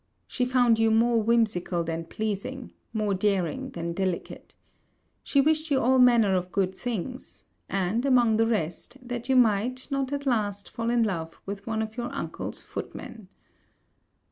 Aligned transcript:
She 0.25 0.45
found 0.45 0.79
you 0.79 0.89
more 0.89 1.21
whimsical 1.21 1.83
than 1.83 2.05
pleasing; 2.05 2.73
more 2.91 3.13
daring 3.13 3.69
than 3.69 3.93
delicate. 3.93 4.55
She 5.21 5.41
wished 5.41 5.69
you 5.69 5.79
all 5.79 5.99
manner 5.99 6.33
of 6.33 6.51
good 6.51 6.73
things; 6.73 7.45
and, 7.69 8.03
among 8.03 8.37
the 8.37 8.47
rest, 8.47 8.97
that 8.99 9.29
you 9.29 9.35
might 9.35 9.89
not 9.91 10.11
at 10.11 10.25
last 10.25 10.71
fall 10.71 10.89
in 10.89 11.03
love 11.03 11.39
with 11.45 11.67
one 11.67 11.83
of 11.83 11.97
your 11.97 12.11
uncle's 12.15 12.59
footmen. 12.59 13.27